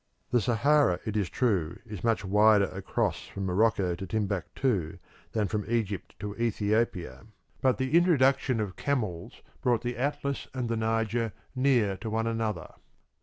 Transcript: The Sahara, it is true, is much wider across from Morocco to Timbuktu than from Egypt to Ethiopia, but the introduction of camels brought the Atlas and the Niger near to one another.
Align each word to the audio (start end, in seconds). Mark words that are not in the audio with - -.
The 0.31 0.41
Sahara, 0.41 0.99
it 1.05 1.15
is 1.15 1.29
true, 1.29 1.77
is 1.85 2.03
much 2.03 2.25
wider 2.25 2.65
across 2.73 3.27
from 3.27 3.45
Morocco 3.45 3.93
to 3.93 4.07
Timbuktu 4.07 4.97
than 5.33 5.47
from 5.47 5.63
Egypt 5.69 6.15
to 6.21 6.35
Ethiopia, 6.37 7.27
but 7.61 7.77
the 7.77 7.93
introduction 7.95 8.59
of 8.59 8.75
camels 8.75 9.43
brought 9.61 9.83
the 9.83 9.97
Atlas 9.97 10.47
and 10.55 10.69
the 10.69 10.75
Niger 10.77 11.33
near 11.55 11.97
to 11.97 12.09
one 12.09 12.25
another. 12.25 12.73